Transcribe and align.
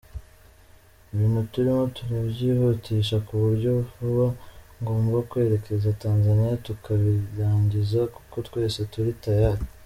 Ibintu 1.13 1.39
turimo 1.53 1.83
turabyihutisha 1.97 3.15
ku 3.25 3.33
buryo 3.43 3.71
vuba 3.89 4.27
ngomba 4.81 5.17
kwerekeza 5.29 5.97
Tanzaniya 6.03 6.55
tukabirangiza, 6.65 7.99
kuko 8.15 8.35
twese 8.47 8.81
turi 8.93 9.11
tayari. 9.25 9.61